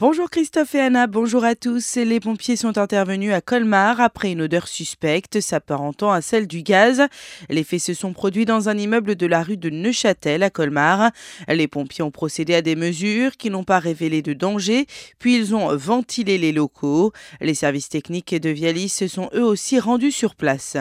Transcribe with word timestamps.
Bonjour 0.00 0.30
Christophe 0.30 0.76
et 0.76 0.80
Anna, 0.80 1.08
bonjour 1.08 1.42
à 1.42 1.56
tous. 1.56 1.96
Les 1.96 2.20
pompiers 2.20 2.54
sont 2.54 2.78
intervenus 2.78 3.32
à 3.32 3.40
Colmar 3.40 4.00
après 4.00 4.30
une 4.30 4.42
odeur 4.42 4.68
suspecte 4.68 5.40
s'apparentant 5.40 6.12
à 6.12 6.20
celle 6.20 6.46
du 6.46 6.62
gaz. 6.62 7.08
Les 7.50 7.64
faits 7.64 7.80
se 7.80 7.94
sont 7.94 8.12
produits 8.12 8.44
dans 8.44 8.68
un 8.68 8.78
immeuble 8.78 9.16
de 9.16 9.26
la 9.26 9.42
rue 9.42 9.56
de 9.56 9.70
Neuchâtel 9.70 10.44
à 10.44 10.50
Colmar. 10.50 11.10
Les 11.48 11.66
pompiers 11.66 12.04
ont 12.04 12.12
procédé 12.12 12.54
à 12.54 12.62
des 12.62 12.76
mesures 12.76 13.36
qui 13.36 13.50
n'ont 13.50 13.64
pas 13.64 13.80
révélé 13.80 14.22
de 14.22 14.34
danger, 14.34 14.86
puis 15.18 15.36
ils 15.36 15.56
ont 15.56 15.76
ventilé 15.76 16.38
les 16.38 16.52
locaux. 16.52 17.12
Les 17.40 17.54
services 17.54 17.88
techniques 17.88 18.36
de 18.36 18.50
Vialis 18.50 18.90
se 18.90 19.08
sont 19.08 19.28
eux 19.34 19.44
aussi 19.44 19.80
rendus 19.80 20.12
sur 20.12 20.36
place. 20.36 20.76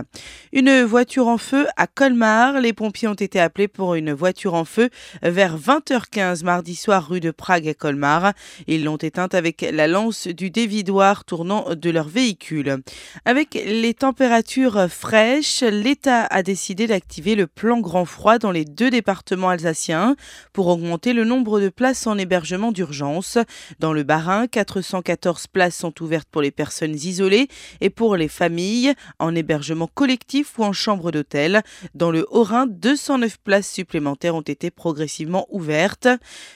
Une 0.53 0.83
voiture 0.83 1.25
en 1.25 1.39
feu 1.39 1.65
à 1.75 1.87
Colmar. 1.87 2.61
Les 2.61 2.71
pompiers 2.71 3.07
ont 3.07 3.15
été 3.15 3.39
appelés 3.39 3.67
pour 3.67 3.95
une 3.95 4.13
voiture 4.13 4.53
en 4.53 4.63
feu 4.63 4.91
vers 5.23 5.57
20h15 5.57 6.43
mardi 6.43 6.75
soir 6.75 7.09
rue 7.09 7.19
de 7.19 7.31
Prague 7.31 7.67
à 7.67 7.73
Colmar. 7.73 8.33
Ils 8.67 8.83
l'ont 8.83 9.06
éteinte 9.07 9.33
avec 9.33 9.61
la 9.61 9.87
lance 9.87 10.27
du 10.27 10.51
dévidoir 10.51 11.25
tournant 11.25 11.73
de 11.73 11.89
leur 11.89 12.07
véhicule. 12.07 12.77
Avec 13.25 13.55
les 13.55 13.93
températures 13.95 14.87
fraîches, 14.89 15.63
l'État 15.63 16.25
a 16.25 16.43
décidé 16.43 16.85
d'activer 16.85 17.33
le 17.33 17.47
plan 17.47 17.79
grand 17.79 18.05
froid 18.05 18.37
dans 18.37 18.51
les 18.51 18.65
deux 18.65 18.91
départements 18.91 19.49
alsaciens 19.49 20.15
pour 20.53 20.67
augmenter 20.67 21.13
le 21.13 21.23
nombre 21.23 21.59
de 21.59 21.69
places 21.69 22.05
en 22.05 22.17
hébergement 22.17 22.71
d'urgence. 22.71 23.37
Dans 23.79 23.93
le 23.93 24.03
Bas-Rhin, 24.03 24.47
414 24.47 25.47
places 25.47 25.77
sont 25.77 25.93
ouvertes 26.03 26.27
pour 26.29 26.41
les 26.41 26.51
personnes 26.51 26.95
isolées 26.95 27.47
et 27.81 27.89
pour 27.89 28.15
les 28.15 28.27
familles 28.27 28.93
en 29.19 29.33
hébergement 29.33 29.87
collectif 29.87 30.59
ou 30.59 30.63
en 30.63 30.73
chambre 30.73 31.11
d'hôtel. 31.11 31.63
Dans 31.95 32.11
le 32.11 32.27
Haut-Rhin, 32.29 32.67
209 32.67 33.37
places 33.37 33.71
supplémentaires 33.71 34.35
ont 34.35 34.41
été 34.41 34.69
progressivement 34.69 35.47
ouvertes. 35.49 36.07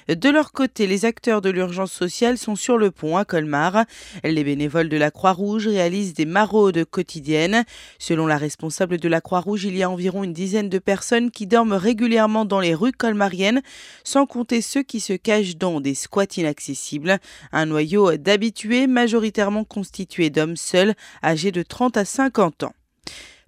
De 0.08 0.30
leur 0.30 0.52
côté, 0.52 0.88
les 0.88 1.06
acteurs 1.06 1.42
de 1.42 1.50
l'urgence 1.50 1.92
sociale 1.92 2.38
sont 2.42 2.56
sur 2.56 2.78
le 2.78 2.92
pont 2.92 3.18
à 3.18 3.24
Colmar. 3.24 3.86
Les 4.24 4.44
bénévoles 4.44 4.90
de 4.90 4.98
la 4.98 5.12
Croix-Rouge 5.12 5.68
réalisent 5.68 6.14
des 6.14 6.26
maraudes 6.26 6.84
quotidiennes. 6.86 7.64
Selon 8.00 8.26
la 8.26 8.38
responsable 8.38 8.98
de 8.98 9.08
la 9.08 9.22
Croix-Rouge, 9.22 9.66
il 9.66 9.78
y 9.78 9.84
a 9.84 9.90
environ 9.90 10.24
une 10.24 10.34
dizaine 10.34 10.70
de 10.70 10.80
personnes 10.80 11.30
qui 11.30 11.46
dorment 11.46 11.74
régulièrement 11.74 12.46
dans 12.46 12.60
les 12.60 12.74
rues 12.74 12.92
colmariennes, 12.92 13.62
sans 14.04 14.26
compter 14.26 14.62
ceux 14.62 14.84
qui 14.84 15.00
se 15.00 15.14
cachent 15.14 15.56
dans 15.56 15.80
des 15.80 15.94
squats 15.94 16.26
inaccessibles. 16.36 17.20
Un 17.52 17.68
noyau 17.68 18.18
d'habitués 18.18 18.88
majoritairement 18.88 19.64
constitué 19.64 20.30
d'hommes 20.32 20.58
seuls, 20.58 20.96
âgés 21.24 21.52
de 21.52 21.62
30 21.62 21.98
à 21.98 22.06
50 22.06 22.64
ans. 22.64 22.74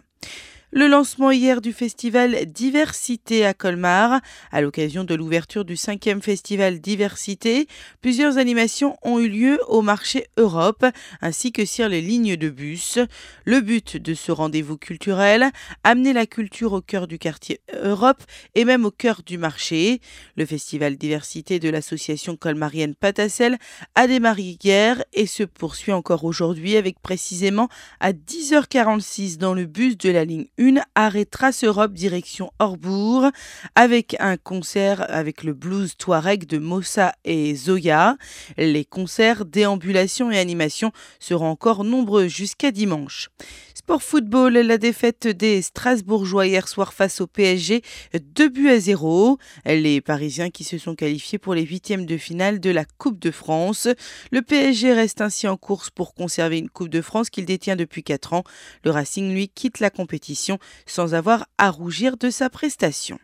Le 0.75 0.87
lancement 0.87 1.29
hier 1.29 1.61
du 1.61 1.71
festival 1.71 2.47
Diversité 2.47 3.45
à 3.45 3.53
Colmar. 3.53 4.21
À 4.51 4.59
l'occasion 4.59 5.03
de 5.03 5.13
l'ouverture 5.13 5.65
du 5.65 5.77
cinquième 5.77 6.19
festival 6.19 6.79
Diversité, 6.79 7.67
plusieurs 8.01 8.39
animations 8.39 8.97
ont 9.03 9.19
eu 9.19 9.29
lieu 9.29 9.59
au 9.67 9.83
marché 9.83 10.25
Europe 10.35 10.83
ainsi 11.21 11.51
que 11.51 11.63
sur 11.63 11.87
les 11.89 12.01
lignes 12.01 12.37
de 12.37 12.49
bus. 12.49 12.97
Le 13.45 13.61
but 13.61 13.97
de 13.97 14.15
ce 14.15 14.31
rendez-vous 14.31 14.77
culturel, 14.77 15.51
amener 15.83 16.11
la 16.11 16.25
culture 16.25 16.73
au 16.73 16.81
cœur 16.81 17.05
du 17.05 17.19
quartier 17.19 17.59
Europe 17.83 18.23
et 18.55 18.65
même 18.65 18.83
au 18.83 18.91
cœur 18.91 19.21
du 19.23 19.37
marché. 19.37 20.01
Le 20.37 20.47
festival 20.47 20.97
Diversité 20.97 21.59
de 21.59 21.69
l'association 21.69 22.35
colmarienne 22.35 22.95
Patacel 22.95 23.59
a 23.93 24.07
démarré 24.07 24.57
hier 24.63 25.03
et 25.13 25.27
se 25.27 25.43
poursuit 25.43 25.91
encore 25.91 26.23
aujourd'hui 26.23 26.77
avec 26.77 26.99
précisément 26.99 27.69
à 27.99 28.11
10h46 28.11 29.37
dans 29.37 29.53
le 29.53 29.65
bus 29.65 29.99
de 29.99 30.09
la 30.09 30.25
ligne 30.25 30.47
1 30.57 30.62
une 30.63 30.81
arrêt 30.95 31.25
Trace 31.25 31.65
Europe 31.65 31.91
direction 31.91 32.49
Orbourg 32.57 33.27
avec 33.75 34.15
un 34.19 34.37
concert 34.37 35.05
avec 35.09 35.43
le 35.43 35.53
blues 35.53 35.97
Touareg 35.97 36.45
de 36.45 36.57
Mossa 36.57 37.11
et 37.25 37.53
Zoya. 37.53 38.15
Les 38.55 38.85
concerts, 38.85 39.43
déambulations 39.43 40.31
et 40.31 40.39
animations 40.39 40.93
seront 41.19 41.49
encore 41.49 41.83
nombreux 41.83 42.29
jusqu'à 42.29 42.71
dimanche. 42.71 43.29
Sport 43.75 44.01
football, 44.01 44.53
la 44.53 44.77
défaite 44.77 45.27
des 45.27 45.61
Strasbourgeois 45.61 46.47
hier 46.47 46.69
soir 46.69 46.93
face 46.93 47.19
au 47.19 47.27
PSG, 47.27 47.81
2 48.13 48.47
buts 48.47 48.69
à 48.69 48.79
0. 48.79 49.37
Les 49.65 49.99
Parisiens 49.99 50.49
qui 50.49 50.63
se 50.63 50.77
sont 50.77 50.95
qualifiés 50.95 51.37
pour 51.37 51.53
les 51.53 51.65
huitièmes 51.65 52.05
de 52.05 52.15
finale 52.15 52.61
de 52.61 52.69
la 52.69 52.85
Coupe 52.85 53.19
de 53.19 53.31
France. 53.31 53.89
Le 54.31 54.41
PSG 54.41 54.93
reste 54.93 55.19
ainsi 55.19 55.49
en 55.49 55.57
course 55.57 55.89
pour 55.89 56.13
conserver 56.13 56.59
une 56.59 56.69
Coupe 56.69 56.87
de 56.87 57.01
France 57.01 57.29
qu'il 57.29 57.43
détient 57.43 57.75
depuis 57.75 58.03
4 58.03 58.31
ans. 58.31 58.43
Le 58.85 58.91
Racing, 58.91 59.33
lui, 59.33 59.49
quitte 59.49 59.81
la 59.81 59.89
compétition 59.89 60.52
sans 60.85 61.13
avoir 61.13 61.45
à 61.57 61.69
rougir 61.69 62.17
de 62.17 62.29
sa 62.29 62.49
prestation. 62.49 63.19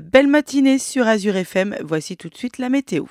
Belle 0.00 0.28
matinée 0.28 0.78
sur 0.78 1.06
Azure 1.06 1.36
FM, 1.36 1.76
voici 1.82 2.16
tout 2.16 2.28
de 2.28 2.36
suite 2.36 2.58
la 2.58 2.68
météo. 2.68 3.04